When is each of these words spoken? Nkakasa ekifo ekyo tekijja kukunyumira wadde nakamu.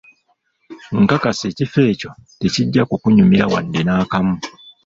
Nkakasa 1.01 1.43
ekifo 1.51 1.79
ekyo 1.91 2.09
tekijja 2.39 2.81
kukunyumira 2.89 3.45
wadde 3.53 3.81
nakamu. 3.83 4.35